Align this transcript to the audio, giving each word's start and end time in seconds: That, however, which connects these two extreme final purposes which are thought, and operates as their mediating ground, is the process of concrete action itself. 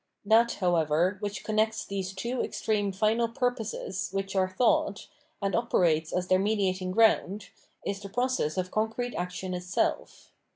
That, 0.25 0.53
however, 0.53 1.17
which 1.19 1.43
connects 1.43 1.85
these 1.85 2.11
two 2.11 2.41
extreme 2.41 2.91
final 2.91 3.27
purposes 3.27 4.09
which 4.11 4.35
are 4.35 4.49
thought, 4.49 5.07
and 5.43 5.55
operates 5.55 6.11
as 6.11 6.27
their 6.27 6.39
mediating 6.39 6.89
ground, 6.91 7.49
is 7.85 7.99
the 7.99 8.09
process 8.09 8.57
of 8.57 8.71
concrete 8.71 9.13
action 9.13 9.53
itself. 9.53 10.31